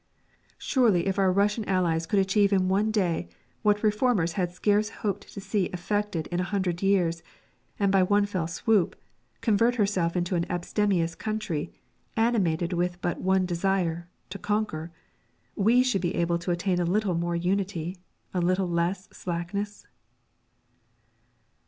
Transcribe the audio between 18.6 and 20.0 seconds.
less slackness?